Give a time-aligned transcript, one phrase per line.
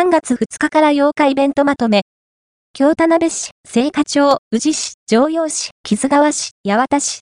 [0.00, 2.04] 3月2日から8日イベントまとめ。
[2.72, 7.18] 京田辺市、聖火町、宇治市、城陽市、木津川市、八幡市、